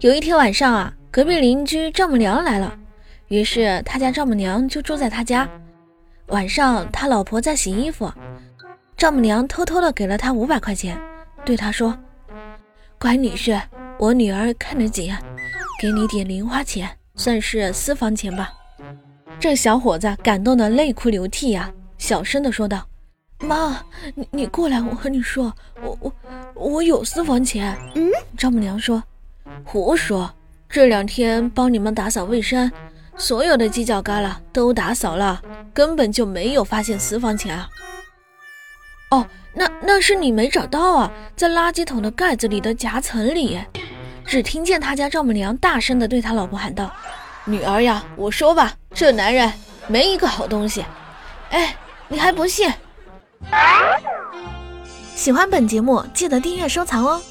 [0.00, 2.72] 有一天晚上啊，隔壁邻居丈母娘来了，
[3.28, 5.48] 于是他家丈母娘就住在他家。
[6.26, 8.12] 晚上他老婆在洗衣服，
[8.96, 11.00] 丈母娘偷偷的给了他五百块钱，
[11.44, 11.96] 对他说
[12.98, 13.60] ：“乖女婿，
[13.98, 15.12] 我女儿看得紧，
[15.80, 18.52] 给你点零花钱，算是私房钱吧。”
[19.40, 22.86] 这小伙子感动的泪哭流涕呀，小声的说道
[23.40, 23.80] ：“妈，
[24.14, 25.52] 你你过来，我和你说，
[25.82, 26.12] 我我
[26.54, 29.02] 我有私房钱。”嗯，丈母娘说。
[29.64, 30.30] 胡说！
[30.68, 32.70] 这两天帮你们打扫卫生，
[33.16, 35.40] 所有的犄角旮旯都打扫了，
[35.72, 37.68] 根本就没有发现私房钱啊！
[39.10, 43.58] 哦，那那是你没找到啊，在垃圾桶的盖子里的夹层里。
[44.26, 46.94] 只听见他家丈母娘大声地对他老婆喊道
[47.46, 49.50] ：“女儿呀，我说吧，这男人
[49.86, 50.84] 没一个好东西。
[51.48, 51.74] 哎，
[52.08, 52.70] 你还不信？”
[55.16, 57.22] 喜欢本节目，记得订阅收藏哦。